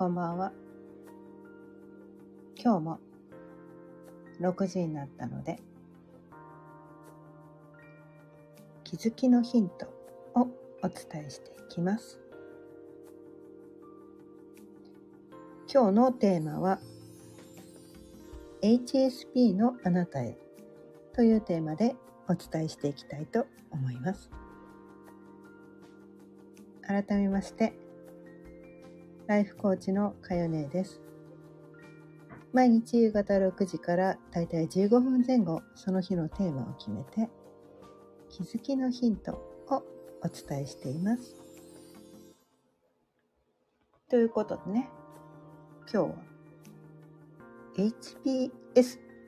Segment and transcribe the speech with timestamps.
[0.00, 0.50] こんばんは。
[2.56, 3.00] 今日も
[4.40, 5.60] 6時になったので、
[8.82, 9.84] 気づきのヒント
[10.40, 10.48] を
[10.82, 12.18] お伝えしていきます。
[15.70, 16.80] 今日のテーマは
[18.62, 20.38] HSP のあなたへ
[21.12, 21.94] というテーマで
[22.26, 24.30] お伝えしていきたいと思います。
[26.86, 27.74] 改めまして、
[29.30, 31.00] ライフコーチのかよねです。
[32.52, 37.30] 毎日夕方6時からだいたい15分前後、その日のテーマを決めて、
[38.28, 39.34] 気づきのヒント
[39.68, 39.84] を
[40.24, 41.36] お伝えしています。
[44.08, 44.90] ということでね、
[45.82, 46.14] 今日は
[47.76, 48.50] HPS、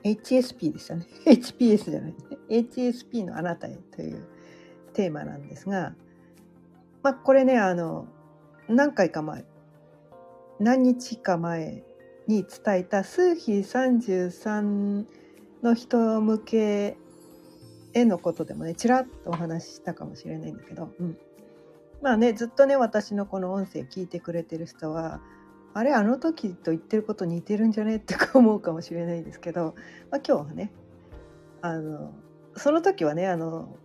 [0.03, 1.07] HSP でしたね。
[1.27, 2.17] HPS じゃないね。
[2.49, 4.27] HSP のあなたへという
[4.95, 5.95] テーマなんですが、
[7.05, 8.09] まあこれね、あの、
[8.69, 9.45] 何回か前、
[10.63, 11.83] 何日か前
[12.29, 15.05] に伝えた数比33
[15.63, 16.97] の人向け
[17.95, 21.19] へのことでもね、ちらっとお話ししたかもしれないんだけど、うん。
[22.01, 25.21] まあね、ずっとね、私のこの音声聞いてくれてる人は、
[25.75, 29.75] あれ、あの時と言ってること似てるんじゃねって思うかもしれないんですけど、
[30.11, 30.71] まあ今日はね、
[31.61, 32.13] あの、
[32.57, 33.77] その時はね、あの、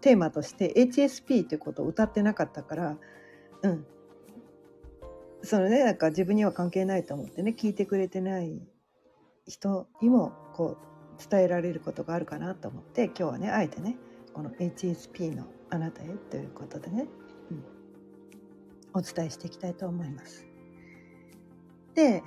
[0.00, 2.96] テーマとして HSP ということを歌ってなかったから、
[3.62, 3.86] うん。
[5.44, 8.62] そのね、なんか自分には関係ないと思ってね、聞いてくれてない
[9.46, 13.96] 人にもこう伝えられることがあるかなと思って、今日はね、あえてね、
[14.32, 17.06] この HSP のあなたへということでね、
[17.50, 17.64] うん、
[18.94, 20.46] お伝えしていきたいと思います。
[21.94, 22.22] で、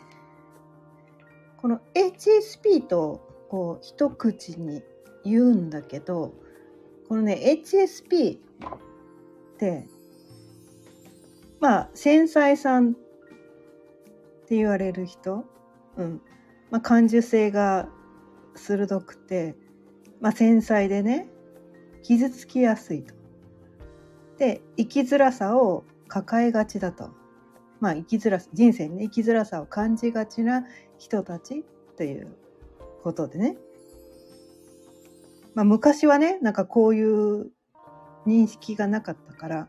[1.58, 4.84] この HSP とこう一口に
[5.24, 6.34] 言うんだけど、
[7.08, 8.40] このね、HSP っ
[9.58, 9.88] て、
[11.60, 12.96] まあ、繊細さん
[14.46, 15.44] って言われる人、
[15.98, 16.22] うん。
[16.70, 17.90] まあ、感受性が
[18.56, 19.56] 鋭くて、
[20.22, 21.28] まあ、繊細でね、
[22.04, 23.16] 傷つきやすいと。
[24.38, 27.10] で、生きづらさを抱えがちだと。
[27.80, 30.64] まあ、生きづら、人生に、生きづらさを感じがちな
[31.00, 31.66] 人たち
[31.98, 32.38] という
[33.02, 33.58] ことでね。
[35.56, 37.52] まあ、昔はね、なんかこういう
[38.28, 39.68] 認識がなかったから、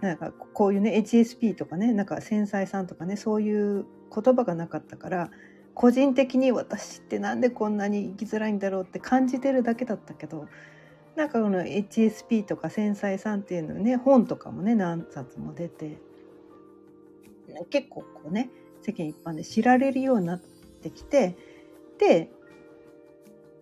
[0.00, 5.30] なんかこういうね HSP とかねなんか繊細さんとかねそういう言葉がなかったから
[5.74, 10.46] 個人的に私ってなんでこんなに生きづらいんだろうって感じてるだけだったけど
[11.16, 15.98] なんかこの HSP とか繊細さんっていうのね本とかもね何冊も出て
[17.70, 18.50] 結構こうね
[18.82, 21.36] 世間一般で知られるようになってきて
[21.98, 22.30] で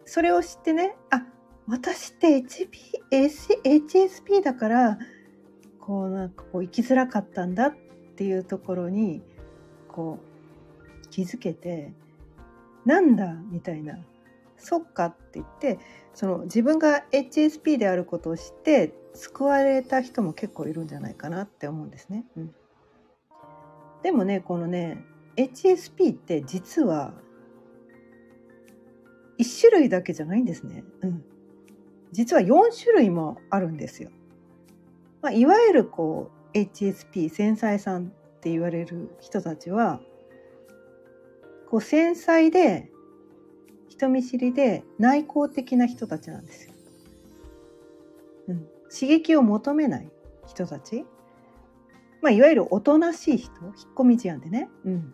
[0.05, 1.23] それを知ってねあ
[1.67, 2.69] 私って HP
[3.11, 4.99] HSP だから
[5.87, 7.77] こうなんかこう生きづらかったんだっ
[8.17, 9.23] ていうところに
[9.89, 10.19] こ
[11.05, 11.93] う気づけて
[12.85, 13.99] なんだみたいな
[14.59, 15.79] そっかって言って
[16.13, 22.25] その自分が HSP であることを知って救われた人も結構いるんじゃないかなって思うんですね。
[22.37, 22.55] うん、
[24.03, 25.05] でもねこのね
[25.37, 27.13] HSP って実は
[29.39, 30.85] 1種類だけじゃないんですね。
[31.03, 31.25] うん、
[32.13, 34.11] 実は4種類もあるんですよ。
[35.27, 38.07] まあ、いわゆるこう HSP 繊細さんっ
[38.41, 39.99] て言われる人たちは
[41.69, 42.93] こう繊細で
[43.89, 46.75] 人見知りで内向的な人たちなんですよ。
[48.51, 50.09] うん、刺激を求めない
[50.47, 51.05] 人たち、
[52.23, 53.51] まあ、いわゆるおとなしい人。
[53.65, 55.13] 引っ込み思案でね、うん、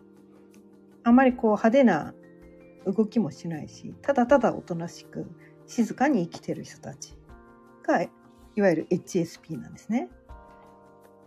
[1.05, 2.12] あまりこう派手な
[2.84, 5.25] 動きもしないしただただおとなしく
[5.67, 7.15] 静かに生きてる人たち
[7.83, 8.05] が
[8.56, 10.08] いわゆる HSP なんですね。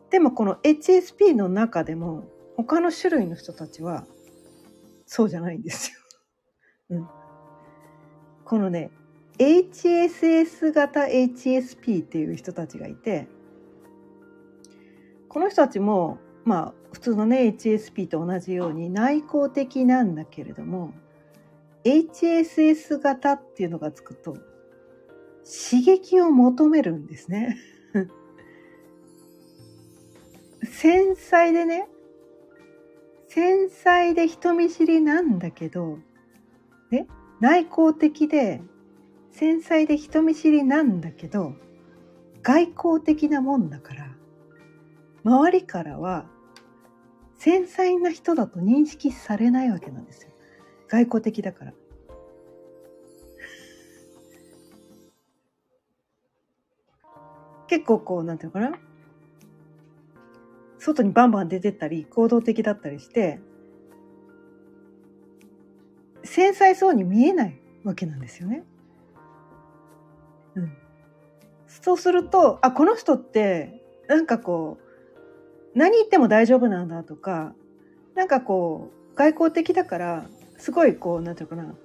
[0.09, 2.23] でもこの HSP の中でも
[2.55, 4.05] 他の種類の人たちは
[5.05, 5.99] そうじゃないんですよ。
[6.97, 7.07] うん、
[8.45, 8.91] このね
[9.37, 13.28] HSS 型 HSP っていう人たちがいて
[15.28, 20.93] この人たちもまあ普通のね HSP と同じように内向的なんだけれども
[21.83, 24.37] HSS 型っていうのがつくと
[25.45, 27.57] 刺激を求めるんですね。
[30.65, 31.87] 繊細でね、
[33.27, 35.99] 繊細で人見知りなんだけど、
[36.89, 37.07] ね、
[37.39, 38.61] 内向的で
[39.31, 41.53] 繊細で人見知りなんだけど、
[42.41, 44.15] 外交的なもんだから、
[45.23, 46.25] 周りからは
[47.37, 50.31] 繊細な人だと認識されないわけなんですよ。
[50.87, 51.73] 外交的だから。
[57.67, 58.78] 結構こう、なんていうのかな？
[60.78, 63.40] 外にバンバン出てったり、行動的だったりして、
[66.23, 68.64] 繊細そうに見えないわけなんですよね。
[70.56, 70.72] うん。
[71.67, 77.53] そうすると、あ、この人って、なんかこう、何言っても大丈夫なんだとか、
[78.14, 80.26] なんかこう、外交的だから、
[80.58, 81.76] すごいこう、なんていうかな、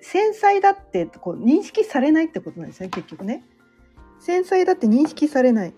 [0.00, 3.44] 繊細だってこう認識されないってことなんですね、結局ね。
[4.20, 5.74] 繊細だって認識されない。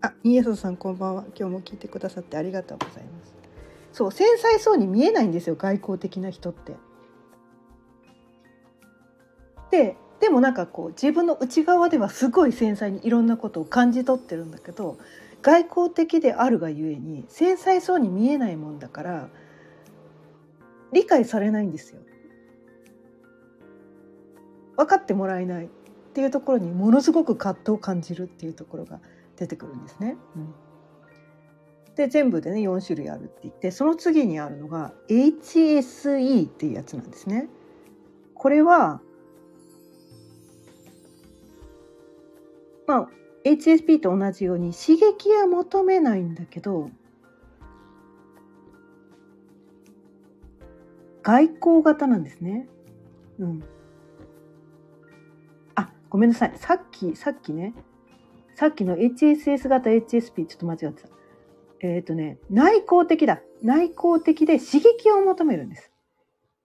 [0.00, 1.24] あ、イエソさんこんばんは。
[1.38, 3.34] 今日も聞いてくださってありがとうございます。
[3.92, 6.74] そう、繊細そうに見えないんですよ、外交的な人って。
[9.70, 14.98] で、でもなんかこう自分の内側ではすごい繊細にいろんなことを感じ取ってるんだけど
[15.42, 19.28] 外交的であるがゆえに繊細そうに見えないもんだから
[20.92, 22.00] 理解されないんですよ。
[24.76, 25.70] 分かってもらえない
[26.16, 29.00] っていうところにものすごく葛藤を感じるっていうところが
[29.36, 30.16] 出てくるんですね。
[30.34, 30.54] うん、
[31.94, 37.50] で全部でね4種類あるって言ってその次にあるのが HSE っていうやつなんですね。
[38.32, 39.02] これは
[42.86, 43.08] まあ
[43.44, 46.88] HSP と同じように刺激は求めないんだけど
[51.22, 52.66] 外交型なんですね。
[53.38, 53.62] うん。
[56.08, 56.52] ごめんなさい。
[56.56, 57.74] さっき、さっきね、
[58.54, 61.08] さっきの HSS 型 HSP、ちょっと間違ってた。
[61.80, 63.40] えっ、ー、とね、内向的だ。
[63.62, 65.90] 内向的で刺激を求めるんです。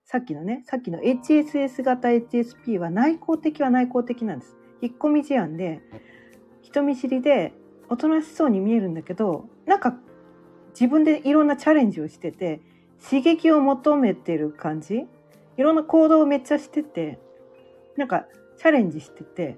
[0.06, 4.56] さっきのね、さっきの HSS 型 HSP は内向的は内向的なんです。
[4.82, 5.82] 引っ込み思案で、
[6.62, 7.54] 人見知りで、
[7.90, 9.98] おとなしそうに見えるんだけど、なんか
[10.70, 12.62] 自分でいろんなチャレンジをしてて、
[13.04, 15.08] 刺激を求めてる感じ？
[15.58, 17.20] いろんな行動をめっちゃしてて
[17.98, 18.26] なんか
[18.62, 19.58] チャレンジしてて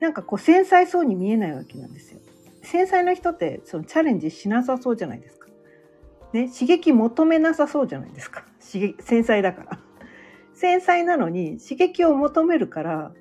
[0.00, 2.20] なんかこう繊細そうに見えないわけなんですよ。
[2.62, 5.46] 繊細な人ってそのチャレンジしなさそうじゃないですか。
[6.32, 8.44] ね、刺激求めなさそうじゃないですか。
[8.60, 9.78] 刺激繊細だから。
[10.54, 13.12] 繊細なのに刺激を求めるから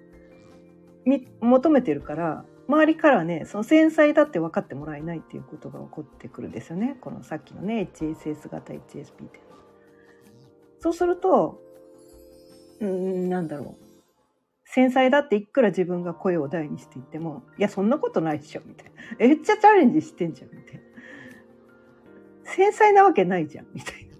[1.41, 9.41] 求めてるから周りからねその繊細だって分かってもらえないっていうことが起こってくるんですよねこのさっきのね HSS 型 HSP って
[10.79, 11.59] そうすると
[12.87, 13.83] うんなんだろう。
[14.65, 18.91] 繊細だっていくら自分が声を大にしていってもいやそんなことないでしょみたいな。
[19.19, 20.81] めっちゃチャレンジしてんじゃんみたいな。
[22.45, 24.13] 繊細なわけないじゃんみたいな。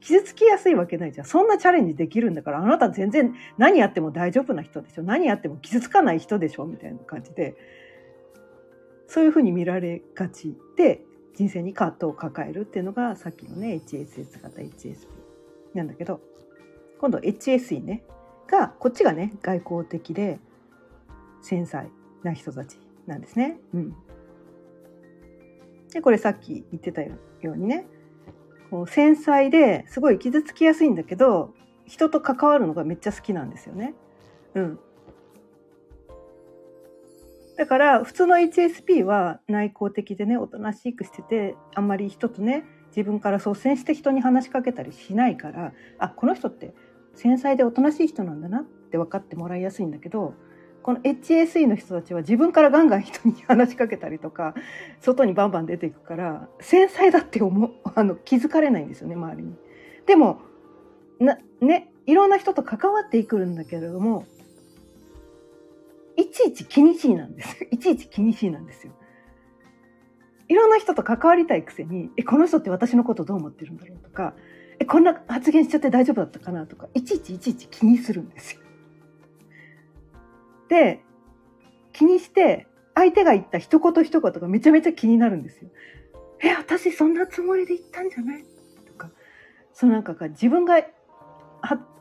[0.00, 1.26] 傷つきやすいわけないじゃん。
[1.26, 5.02] そんなチャレンジできるんだから、あなた全然何やっても大丈夫な人でしょ。
[5.02, 7.56] 何やっても傷つかない人でしょみたいな感じで、
[9.08, 11.02] そういうふうに見られがちで、
[11.34, 15.06] 人生に葛藤を抱えるっていうのが、さっきのね、HSS 型 HSP
[15.74, 16.20] なんだけど、
[17.00, 18.04] 今度 HSE ね、
[18.46, 20.38] が、こっちがね、外交的で
[21.42, 21.90] 繊細
[22.22, 23.58] な人たちなんですね。
[23.74, 23.96] うん。
[25.92, 27.86] で、これさっき言ってたようにね、
[28.70, 31.54] こう繊細ですごい傷つきやすいんだけど
[31.86, 33.94] 人と関わるのがめっちゃ好きなんですよね。
[34.54, 34.78] うん、
[37.56, 46.74] だから普通の HSP は内向的でねおとなしくしててあんまり人とね自分から率先して人に話しかけたりしないからあこの人って
[47.16, 50.34] 繊細でおとなしい人なんだなって分かってもらいやすいんだけど
[50.86, 54.54] この HSE の人たちは自分からガンガン人に話しかけたりとか
[55.00, 59.56] 外にバンバン出ていくから繊細だって思 あの気づかれないんですよね周りに。
[60.06, 60.38] でも
[61.18, 64.26] なねいろんな人と関わっていくんだけれども
[66.16, 68.92] いちいち気にしいなんです いちいち気にしいなんですよ。
[70.48, 74.34] いろんな人と関わりたいくせにえこの人って私のことどう思ってるんだろうとか
[74.78, 78.60] えこんな発言しちゃって大丈夫だったかなとかいちいちいちいち気にするんですよ。
[80.68, 81.00] で
[81.92, 85.70] 気にして相手が言った一言一言がめちゃめちゃ気になるんですよ。
[86.42, 88.44] え私そんなつもりで言ったんじゃない
[88.86, 89.10] とか
[89.72, 90.78] そのなんか自分が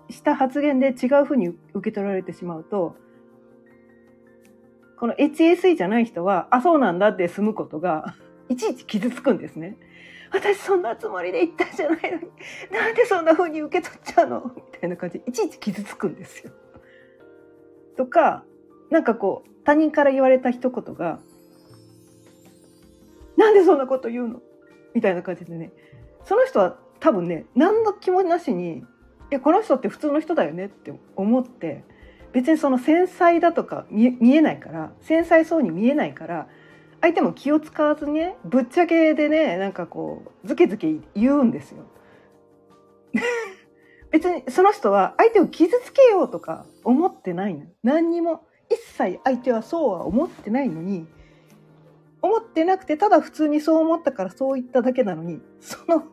[0.09, 2.95] した発言で違うふうに受け取られてしまうと
[4.97, 8.15] この HSE じゃない人はあそうなんだって済むことが
[8.49, 9.77] いちいち傷つくんですね。
[10.35, 12.27] 私そんなつもりで言ったんじゃないのに
[12.71, 14.51] なんでそんな風に受け取っちゃうの？
[14.55, 16.51] みたいな感じでいちいち傷つくんですよ。
[17.97, 18.43] とか
[18.89, 21.19] なんかこう他人から言われた一言が
[23.37, 24.41] 「なんでそんなこと言うの?」
[24.93, 25.71] みたいな感じでね
[26.23, 28.83] その人は多分ね何の気もなしに
[29.31, 31.83] 「えこの人って普通の人だよね」って思って
[32.33, 36.47] 別にその繊細だとか見えないから繊細そうに見えないから
[37.01, 41.83] 相手も気を使わずにねぶっちゃけでねなんかこうズケズケ言うんですよ。
[44.11, 51.05] 別にその人は相手を傷つけようとか思ってないの何にも一切相手はそうは思ってないのに
[52.21, 56.03] 思ってなくてただ普通にそう思ったからそう言っただけなのにその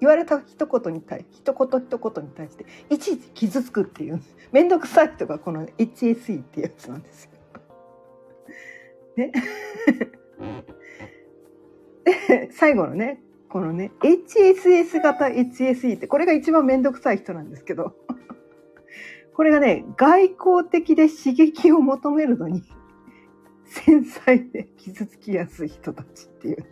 [0.00, 7.30] 言われた一言に対一言一言に対していちいち傷つくっていう面倒くさい人がこの HSE ってやつなんですよ。
[9.16, 9.32] ね。
[12.04, 17.94] で 最後のねこのね HSS 型 HSE ってこれが一番面倒くさい人なんですけど
[19.34, 22.62] これがね外交的で刺激を求めるのに
[23.66, 26.66] 繊細で傷つきやすい人たちっていうね。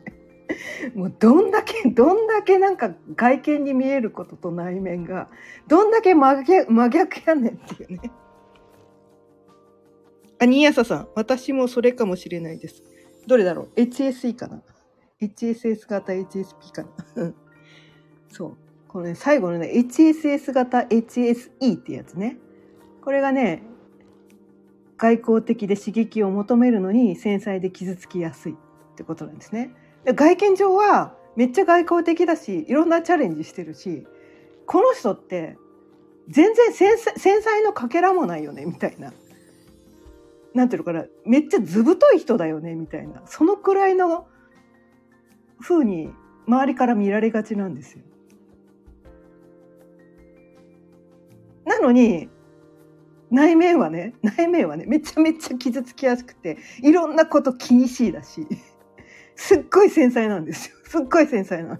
[0.94, 5.28] もうどんだけ、どんだけなんか外見に見えることと内面が、
[5.68, 8.10] どんだけ真逆真逆やねんっていうね。
[10.40, 12.82] あ、新朝さん、私もそれかもしれないです。
[13.28, 14.62] どれだろう ?HSE かな
[15.20, 16.82] ?HSS 型 HSP か
[17.14, 17.32] な？
[18.28, 18.56] そう。
[18.88, 22.38] このね、最後のね、HSS 型 HSE ってやつね。
[23.02, 23.62] これがね、
[24.96, 28.56] 外交的で刺激を求めるのに繊細で傷つきやすいっ
[28.96, 29.70] てことなんですね。
[30.04, 34.06] で外見上はめっちゃ外交的だしいろんなチャレンジしてるし
[34.66, 35.56] この人って
[36.28, 39.12] 全然繊細のかけらもないよねみたいな。
[40.58, 44.26] なんていうのかなめっちゃ図太い人だよねみたいなそのくらいの
[45.60, 46.10] 風に
[46.48, 48.02] 周りから見られがちなんですよ。
[51.64, 52.28] なのに
[53.30, 58.44] 内面はね内面はねめちゃめちゃ傷つきやすくていろんなこと気にしいだし
[59.36, 61.78] すっごい繊細なんですよすっごい繊細なの。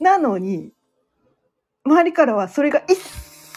[0.00, 0.70] なのに
[1.86, 2.98] 周りからはそれが一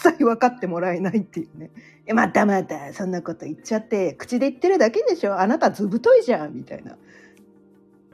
[0.00, 1.70] 切分かってもらえないっていうね
[2.12, 6.96] 「またまたそんなこと言っちゃって口で言ってるだけでしょあなた図太いじゃん」みたいな。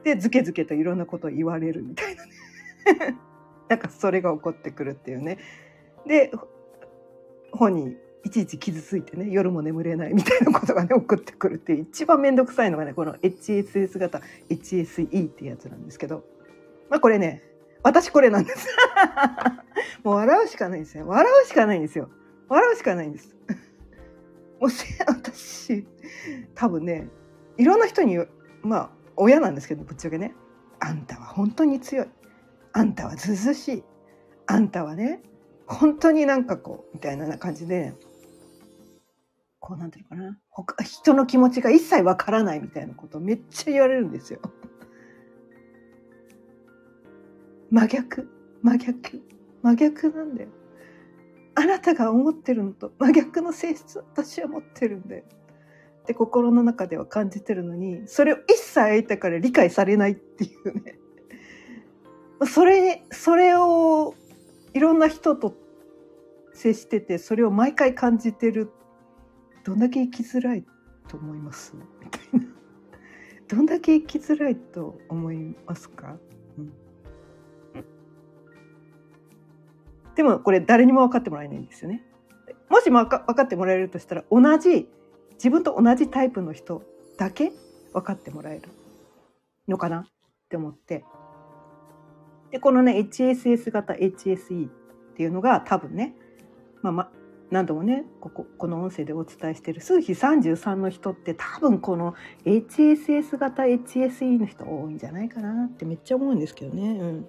[0.05, 2.31] でずけずけといろんなこと言われるみたいなね
[3.69, 5.38] なんかそれが起こってくるっていうね。
[6.07, 6.31] で
[7.50, 16.25] 本人いちいち傷ついてね夜も眠れないみたいなことがね起こってくるっていう一番面倒くさいのがねこの HSS 型 HSE ってやつなんですけど
[16.88, 17.43] まあこれね
[17.87, 18.66] 私これなんです。
[20.02, 21.07] もう笑うしかないですよ。
[21.07, 22.11] 笑うしかないんですよ。
[22.49, 23.37] 笑うしかないんです。
[24.61, 24.71] もう
[25.07, 25.87] 私
[26.57, 27.09] 多分ね
[27.57, 28.19] いろんな人に
[28.62, 30.35] まあ親なんですけどぶっちゃけね。
[30.81, 32.09] あんたは本当に強い。
[32.73, 33.85] あんたはずずしい。
[34.47, 35.23] あんたはね
[35.69, 37.95] 本当になんかこうみたいな感じで
[39.61, 40.40] こうなんていうのかな。
[40.50, 44.40] 他人の気持ちが一切わからないみたいなことをめっちゃ言われるんですよ。
[47.70, 48.28] 真逆
[48.62, 49.23] 真逆
[49.62, 50.49] 真逆なんだよ。
[51.54, 55.25] あなたが思ってるのと真逆の性質私は持ってるんだよ。
[56.02, 60.99] って心の中では感じてるのにそれを一切相手から理解されないっていうね。
[62.46, 64.14] それそれを
[64.75, 65.56] いろんな人と
[66.52, 68.70] 接しててそれを毎回感じてる
[69.64, 70.64] どんだけ生きづらい
[71.08, 71.75] と思います？
[71.75, 72.46] みたいな
[73.49, 76.18] どんだけ生きづらいと思いますか、
[80.16, 82.02] でもこれ誰にも分かってもらえないんですよね。
[82.68, 84.88] もしも分かってもらえるとしたら同じ
[85.35, 86.82] 自分と同じタイプの人
[87.16, 87.52] だけ
[87.92, 88.68] 分かってもらえる
[89.68, 90.04] のかなっ
[90.49, 91.04] て思って
[92.50, 94.70] でこのね HSS 型 HSE っ
[95.16, 96.14] ていうのが多分ね、
[96.82, 97.11] まあ、ま
[97.50, 107.26] 何度もねこここの音声でお伝えしてる数比33の人って多分この HSS 型 HSE の人多いんじゃないかなってめっちゃ思うんですけどね、うん、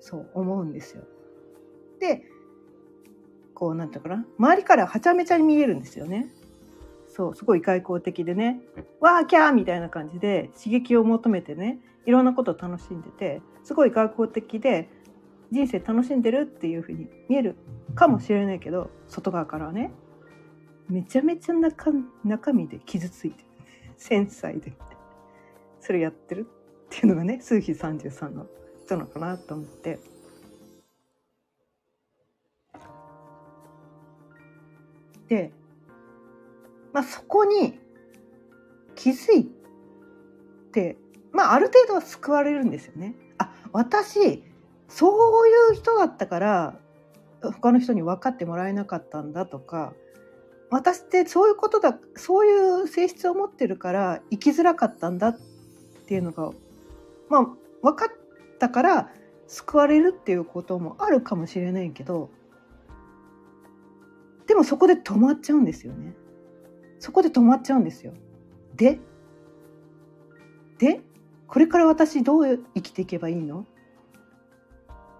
[0.00, 1.04] そう思うんですよ。
[2.02, 2.24] で
[3.54, 6.26] こうなんていうかな周りからはちゃめちゃに見えるんですよね。
[7.06, 8.60] そうすごい外交的でね
[8.98, 14.88] 「わーキャー!」みたいな感じで刺激を求めてねいろんなことを楽しんでてすごい外交的で
[15.50, 17.54] 人生楽しんでるっていうふうに見える
[17.94, 19.92] かもしれないけど外側からはね
[20.88, 21.92] めちゃめちゃ中
[22.24, 23.44] 中身で傷ついて
[23.98, 24.72] 繊細で
[25.80, 26.46] それやってる
[26.86, 28.46] っていうのがね数比33の
[28.86, 30.11] 人なのかなと思って。
[35.32, 35.50] で、
[36.92, 37.78] まあ、そこに
[38.94, 39.50] 気づい
[40.72, 40.98] て、
[41.32, 43.14] まあ、ある程度は救われるんですよね。
[43.38, 44.44] あ私
[44.88, 46.78] そういう人だったから
[47.40, 49.94] 他の人に分かってもらえなかったんだとか
[50.68, 55.38] 私ってそういうことだそういう性質を持ってるから生きづらかったんだっ
[56.06, 56.50] ていうのが
[57.30, 57.46] まあ
[57.80, 58.08] 分かっ
[58.58, 59.10] たから
[59.46, 62.28] 救われるっていうこともあるかもしれないけど
[64.52, 66.12] でもそこで止まっちゃうんですよね。
[66.98, 68.12] そこで止まっちゃうんですよ。
[68.76, 69.00] で？
[70.76, 71.00] で？
[71.46, 73.64] これから私どう生きていけばいいの？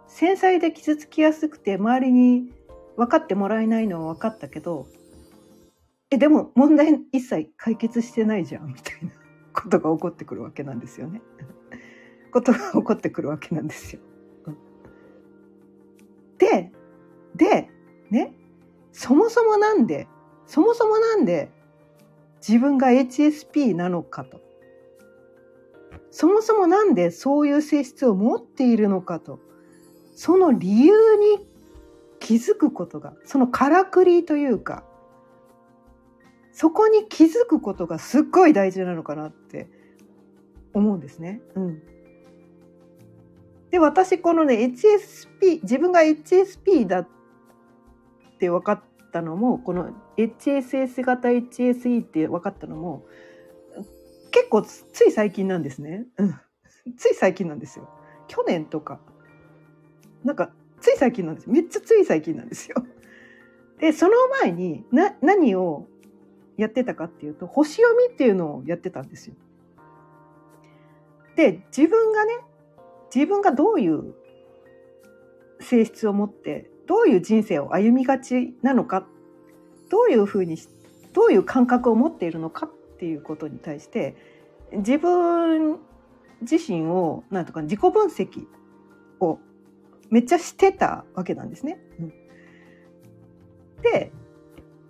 [0.07, 2.51] 繊細で傷つきやすくて周りに
[2.99, 4.87] 分かってもらえないのは分かったけど
[6.11, 9.13] えでも問題一切解決してないじゃんみたいな
[9.55, 11.23] ことが起こってくるわけなんですよね。
[12.31, 14.03] ことが起こってくるわけなんですよ。
[16.37, 16.71] で、
[17.35, 17.71] で、
[18.11, 18.35] ね、
[19.03, 20.07] そもそもなんで、
[20.47, 21.51] そもそもなんで
[22.47, 24.41] 自分が HSP なのかと。
[26.13, 29.41] そもそもなんでそういう性質を持っているのかと。
[30.15, 31.49] その理由に
[32.21, 34.85] 気づくことが、そのからくりというか、
[36.53, 39.69] そこに気づくことがすっごい大事なのかなって
[40.75, 41.41] 思うんですね。
[41.57, 41.83] うん。
[43.73, 47.09] で、私このね、HSP、自分が HSP だっ
[48.39, 53.07] て分かったのも、この HSS 型 HSE って分かったのも、
[54.33, 56.07] 結構つい最近なんですね。
[56.19, 56.41] うん。
[56.97, 57.89] つい最近なんですよ。
[58.29, 59.01] 去年とか。
[60.25, 62.77] なんか、つい最近なんですめっちゃつい最近なんですよ。
[63.79, 65.87] で、その前に、な、何を
[66.57, 69.37] やってたかっていうと、星読みっていうのをやってたんですよ。
[71.37, 72.33] で、自分がね、
[73.15, 74.15] 自分がどういう
[75.61, 79.07] 性質を持ってどういう人生を歩みがちなのか
[79.91, 80.57] どういうふうに
[81.13, 84.17] どういう感覚を持っているのかっていうことに対して
[84.73, 85.79] 自分
[86.41, 88.47] 自身をなんとか自己分析
[89.21, 89.39] を
[90.11, 91.79] めっちゃしてたわけなんですね。
[92.01, 92.13] うん、
[93.83, 94.13] で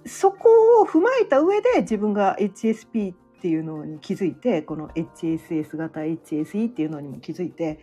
[0.06, 7.80] そこを踏まえた上で自分が HSP っていうのに気づいてこの HSS 型 HSE っていうのにも気づいて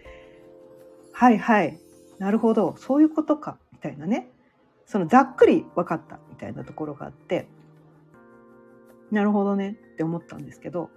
[1.11, 1.79] はいはい
[2.17, 4.29] なるほどそういうことかみたいなね。
[4.85, 7.47] そのざっくり分かったみたいなところがあって。
[9.11, 9.77] なるほどね。
[9.93, 10.89] って思ったんですけど。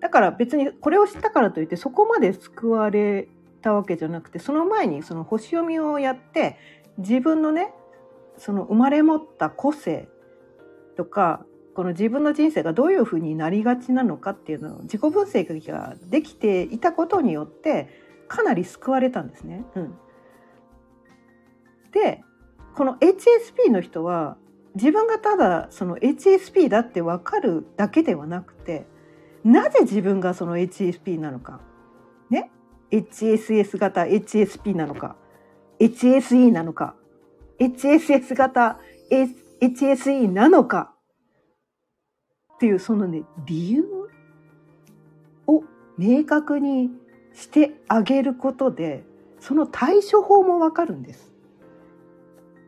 [0.00, 3.28] だから別にこれを知ったからといってそこまで救われ
[3.62, 6.58] たわけじゃなくてその前にその星読みをやって
[6.98, 7.72] 自分のね
[8.36, 10.08] その生まれ持った個性
[10.98, 17.88] とかこの自分の人生がどういうふうになりがちなのかっていうのを自己分析ができていたことによって
[18.28, 19.64] かなり救われたんですね。
[19.74, 19.94] うん、
[21.94, 22.22] で
[22.74, 24.36] この HSP の人は
[24.74, 28.86] 自分がただその HSP だって分かるだけではなくて
[29.44, 31.60] なぜ自分がその HSP なのか
[32.28, 32.50] ね
[32.90, 35.16] HSS 型 HSP なのか
[35.78, 36.96] HSE なのか
[37.60, 38.80] HSS 型
[39.60, 40.92] HSE なのか
[42.54, 43.84] っていうそのね理由
[45.46, 45.62] を
[45.96, 46.90] 明確に
[47.32, 49.04] してあげることで
[49.38, 51.33] その対処法もわかるんです。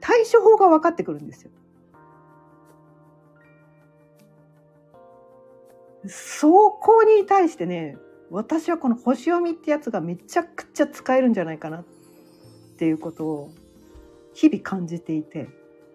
[0.07, 1.51] 対処法が分かってくるんですよ。
[6.07, 7.99] そこに対してね
[8.31, 11.85] 私はこの星読みってやつがめちゃくちゃ使えるんじゃないかなっ
[12.79, 13.51] ていうことを
[14.33, 15.49] 日々感じていて、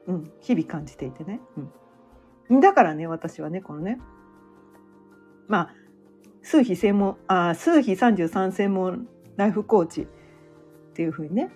[0.07, 1.39] うん、日々感じていてね。
[2.49, 3.97] うん、だからね私はねこのね
[5.47, 5.75] まあ
[6.41, 10.07] 数比専門あ数比33専門ライフコーチっ
[10.95, 11.49] ていうふうにね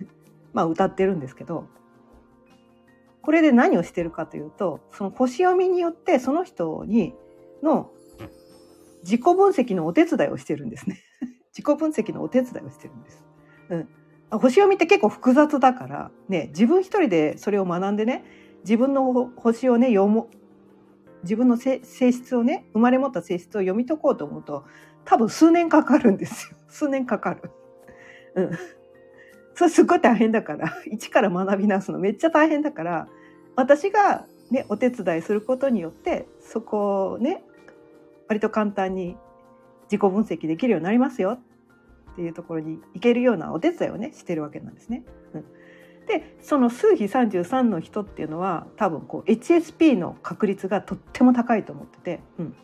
[0.52, 1.68] まあ歌ってるんですけど
[3.22, 7.14] これで何をしてるかというとその星読みによってその人に
[7.62, 7.90] の
[9.02, 11.00] 自己分析のお手伝いをしてるんですね
[11.56, 13.24] 自己分析のお手伝いをしてるんです。
[13.70, 13.88] うん、
[14.38, 18.24] 星読みって結構複雑だからね自分一人でそれを学んでね
[18.64, 20.28] 自分の星をね読も
[21.22, 24.64] 自分の性質をね生まれ持った性質を読み解こうと思うと
[25.04, 27.50] 多分数年かかるんですよ数年かかる。
[28.34, 28.50] うん
[29.62, 30.72] それすっごい大変だから。
[30.90, 31.98] 一から学び直すの。
[31.98, 33.08] めっちゃ大変だから。
[33.54, 37.44] 私がねお手伝いすることによってそこをね
[38.28, 39.16] 割と簡単に
[39.84, 41.38] 自己分析できるようになりますよ。
[42.12, 45.04] っていうところに行けるようなお手伝いをねしてるわけなんですね。
[45.34, 45.44] うん、
[46.06, 52.56] でその数比33の人っていうのは多分こう HSP の確率がとっても高いと思ってて、うん、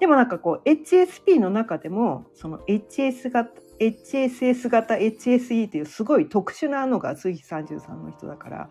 [0.00, 8.68] でもなんかこう HSP の中でもその HS 型 HSS 型 HSE っていうすごい特殊なのが数比33の人だから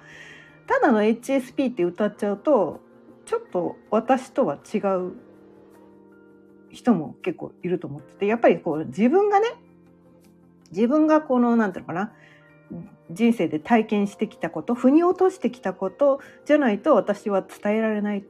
[0.67, 2.79] ただの HSP って歌っちゃうと
[3.25, 5.13] ちょっと私とは違う
[6.69, 9.47] 人も結構いると思っててやっぱりこう自分がね
[10.71, 12.13] 自分がこの何て言うのかな
[13.11, 18.25] 人生で体験してきたこと腑に落としてきたことじゃないと私は伝えられない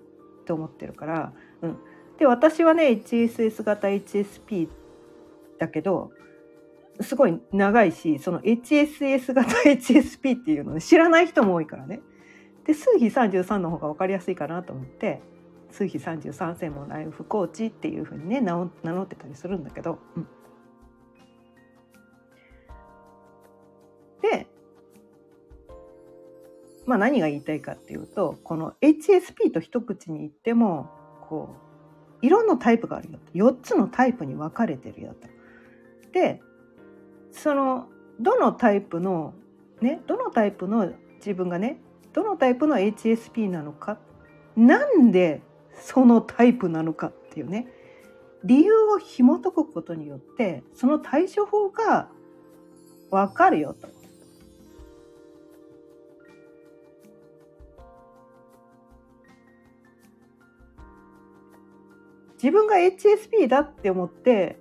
[0.46, 1.78] と思ってるから、うん、
[2.18, 4.68] で私はね HSS 型 HSP
[5.58, 6.12] だけど
[7.02, 12.02] すごい長いしその HSS 型 HSP っていうの知らない人も多いからね
[12.66, 15.22] で数比33の方が分かりやすいかなと思って
[15.72, 20.28] 数比33専門ライフコーチっていうふうにね名乗ってたりするんだけど、うん、
[24.22, 24.48] で
[26.86, 30.90] まあ何が言いたいかっていうとこの HSP と一口に言っても
[31.28, 31.56] こ
[32.22, 35.28] う色のタイプがあるよ4つのタイプに分かれてるよと。
[36.14, 36.42] で
[37.34, 37.88] その
[38.20, 39.34] どのタイプの
[39.82, 41.82] ねどのタイプの自分がね
[42.14, 43.98] どのタイプの HSP なのか
[44.56, 45.42] なんで
[45.74, 47.68] そのタイプなのかっていうね
[48.44, 52.08] 理由を紐解くことによってその対処法が
[53.10, 53.88] 分かるよと。
[62.36, 64.58] 自分が HSP だって思って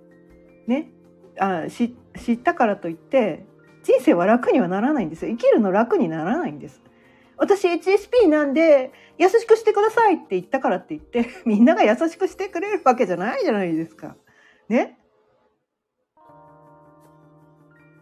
[0.68, 0.92] ね
[1.36, 3.44] あ知っ知ったからといって
[3.82, 5.32] 人生は楽にはならないんですよ。
[5.32, 6.82] 生きるの楽にならないんです。
[7.36, 14.16] 私 HSP なんで優しくしてくださいって言ったからって言って みんなが優しくしてくれるわけじゃないじゃないですか。
[14.68, 14.98] ね？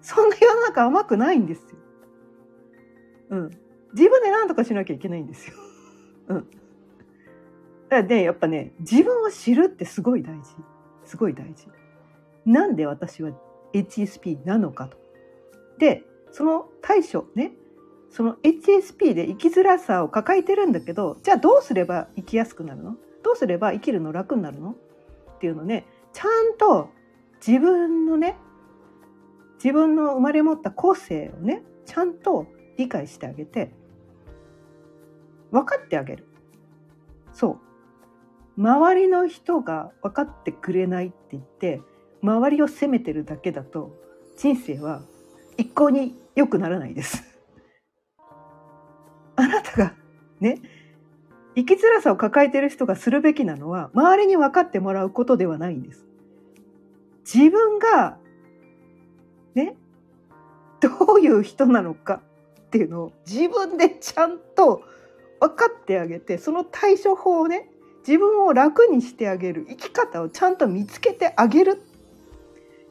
[0.03, 1.79] そんな世の中甘くないんですよ。
[3.31, 3.51] うん。
[3.92, 5.55] 自分で何とかしなきゃいけないんですよ。
[6.29, 6.35] う
[8.03, 8.07] ん。
[8.07, 10.55] でやっぱね自分を知るってすごい大事。
[11.05, 11.68] すごい大事。
[12.44, 13.33] なんで私は
[13.73, 14.99] HSP なのかと。
[15.79, 17.53] でその対処ね
[18.11, 22.97] その HSP で生きづらさを抱えてるんだけどじゃあどうすれば生きやすくなるの？
[23.23, 24.73] どうすれば生きるの楽になるの？
[24.73, 26.91] っていうのねちゃんと
[27.47, 28.37] 自分のね
[29.63, 33.73] 自分の生まれ持った個性をねちゃんと理解してあげて
[35.51, 36.27] 分かってあげる。
[37.33, 37.59] そ
[38.57, 38.61] う。
[38.61, 41.81] 周りの人が分かってくれないって言って
[42.23, 43.97] 周りを責めてるだけだと
[44.37, 45.03] 人生は
[45.57, 47.25] 一向に良くならないです。
[49.37, 49.95] あなたが
[50.41, 50.61] ね
[51.57, 56.07] 生きづらさを抱えている人がするべきなのは周りに分かってもらうことではないんです。
[57.33, 58.19] 自分が
[59.55, 59.77] ね
[60.81, 62.23] どういう人なのか
[62.61, 64.83] っていうのを自分でちゃんと
[65.41, 67.69] 分かってあげてその対処法をね
[68.07, 71.83] 自分を楽にしてあげる生き方をちゃんと見つけてあげる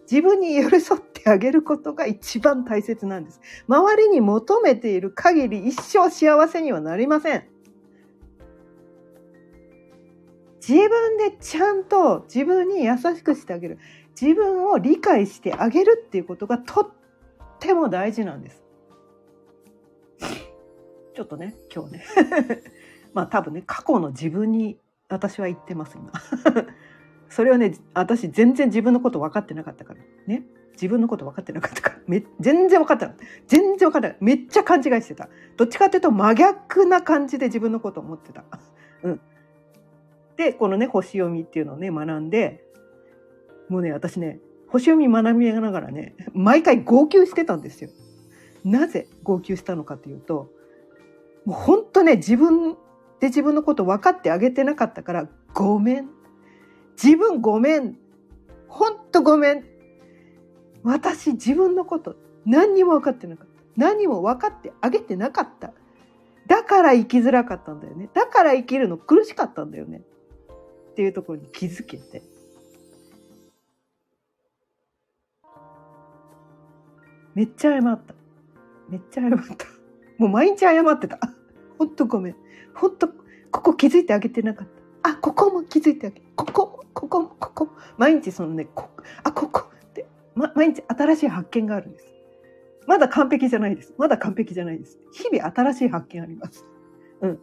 [0.10, 3.40] 自分に寄り添ってあげることが一番大切なんです。
[3.68, 7.44] 周りに求めている限り一生幸せにはなりません。
[10.68, 13.78] 自分でちゃんと自分に優しくしてあげる。
[14.20, 16.90] 自分を理解してあげるっていうことがとっ
[17.60, 18.64] ても大事なんです。
[21.16, 22.04] ちょっとね、今日ね。
[23.14, 26.12] まあ多分ね、過去の自分に私は言ってます、今。
[27.30, 30.00] それはね私全然自分のこと分かってなかったから。
[30.28, 30.44] ね。
[30.74, 31.96] 自分のこと分かってなかったから。
[32.08, 33.26] め全然分かってなかった。
[33.48, 34.18] 全然分かってない。
[34.22, 35.30] めっちゃ勘違いしてた。
[35.58, 38.44] どっちかっていうと真逆な感じで自分のこと思ってた。
[39.04, 39.22] うん、
[40.38, 42.66] でこのね星読みっていうのをね学んで
[43.70, 47.90] もうね私ね星読み学びながらね毎回号泣してたんですよ。
[48.64, 50.52] なぜ号泣したのかというと
[51.46, 52.78] もう本当ね自分
[53.20, 56.19] で自分のこと分かってあげてなかったからごめん。
[57.02, 57.96] 自分ごめん。
[58.68, 59.64] ほんとごめん。
[60.84, 63.54] 私自分のこと何にも分かってなかった。
[63.78, 65.72] 何も分かってあげてなかった。
[66.48, 68.10] だから生きづらかったんだよね。
[68.14, 70.02] だから生きるの苦しかったんだよね。
[70.92, 72.22] っていうところに気づけて。
[77.34, 78.14] めっちゃ謝った。
[78.90, 79.66] めっちゃ謝った。
[80.18, 81.18] もう毎日謝ってた。
[81.78, 82.36] ほんとごめん。
[82.74, 83.08] ほんと、
[83.52, 84.68] ここ気づいてあげてなかっ
[85.02, 85.12] た。
[85.12, 87.70] あ、ここも気づいてあげ、ここここここ。
[87.98, 88.90] 毎日そのねこ
[89.24, 89.70] あここ。
[89.86, 92.14] って、ま、毎日新しい発見があるんです。
[92.88, 93.94] まだ完璧じゃないです。
[93.98, 94.98] まだ完璧じゃないです。
[95.14, 96.66] 日々新しい発見あります。
[97.22, 97.40] うん。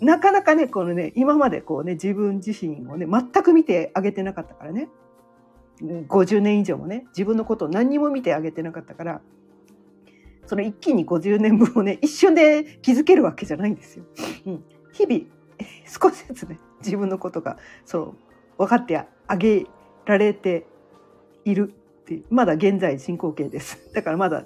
[0.00, 4.88] なかなかねこのね今までこうね自分自身をね全く見てあげてなかったからね。
[5.80, 9.20] 50年以上もね自分のことを何にも見てあげてなかったから
[10.46, 14.04] その一気に50年分をね一瞬で気づけるわけじゃないんですよ。
[14.46, 15.24] うん、日々
[15.86, 18.16] 少しずつね自分のことがそう
[18.58, 19.66] 分かってあげ
[20.04, 20.66] られて
[21.44, 24.44] いるっていうまだ現在進行形です だからまだ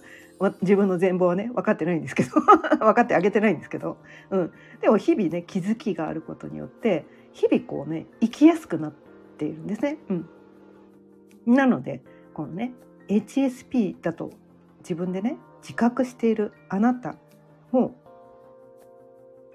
[0.62, 2.30] 自分の全貌はね分かってないんですけど
[2.80, 3.98] 分かってあげてないんですけど、
[4.30, 8.92] うん、でも日々ね気づきがあることによって日々こうね生きやすくなっ
[9.36, 9.98] ているんですね。
[10.08, 10.28] うん、
[11.46, 12.00] なので
[12.32, 12.72] このね
[13.08, 14.30] HSP だと
[14.78, 17.16] 自分でね自覚しているあなた
[17.70, 17.94] も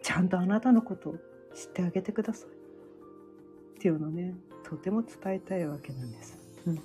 [0.04, 1.16] ちゃんとあなたのことを
[1.56, 2.55] 知ってあげてください。
[3.86, 6.40] っていうのねとても伝えたいわけなんです。
[6.66, 6.82] うん、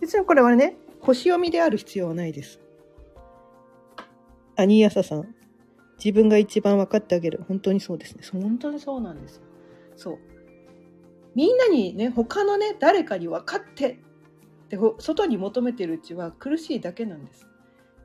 [0.00, 2.58] 別にこれはね星読みである必要はないです。
[4.56, 5.32] アニーヤサさん
[6.04, 9.42] 自分が一番分かってあげる本当にそうですね本当にそうなんですよ。
[9.94, 10.18] そう
[11.36, 14.00] みんなにね他のね誰かに分かって
[14.68, 17.46] で外に求めてるうちは苦しいだけなんです。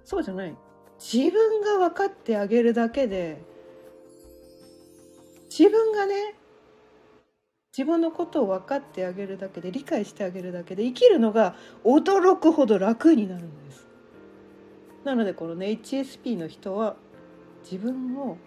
[0.04, 0.56] そうじゃない
[1.00, 3.42] 自分が分かってあげるだけで
[5.50, 6.36] 自分がね
[7.76, 13.86] 自分のことを分かってあげるだけで理解してあげるだけで生きるのが驚くほど楽になるんです。
[15.04, 16.96] なのでこのね HSP の人は
[17.70, 18.38] 自分を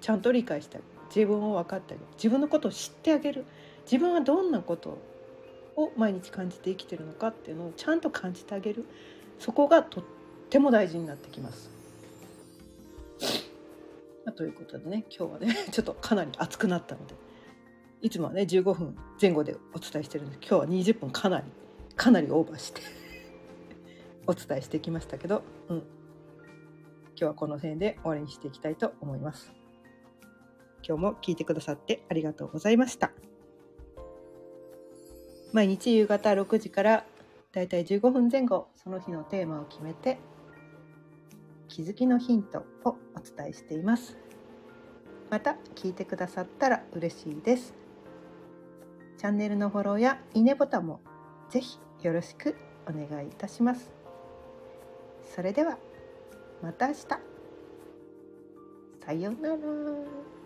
[0.00, 0.90] ちゃんと理解してあげる。
[1.14, 2.06] 自分を分かってあげる。
[2.16, 3.44] 自分のことを知ってあげる。
[3.84, 4.98] 自分はどんなこと
[5.76, 8.86] を毎日感じて生きてるのかっていうのをちゃんと感じてあげる。
[9.38, 10.04] そこがとっ
[10.50, 11.70] ても大事になってきます。
[14.36, 17.27] ということでね今日はね ちょっとかなり熱くなったので。
[18.00, 21.46] いつもはね15分前後でお伝えしてるんです今日は20分かなり
[21.96, 22.82] かなりオーバーして
[24.26, 25.84] お伝えしてきましたけど、うん、今
[27.16, 29.52] 日はこの辺で終わりにしていきたいと思います。
[30.86, 33.10] 今日も聞いてくださってありがとうございました。
[35.52, 37.06] 毎日夕方6時から
[37.52, 40.18] だいたい15分前後その日のテーマを決めて
[41.68, 44.16] 気づきのヒントをお伝えしています
[45.30, 47.87] また聞いてくださったら嬉しいです
[49.18, 51.00] チャンネルのフォローやいいねボタンも
[51.50, 52.54] ぜひよろしく
[52.88, 53.90] お願いいたします。
[55.34, 55.76] それでは
[56.62, 57.00] また明日。
[59.04, 60.37] さようなら。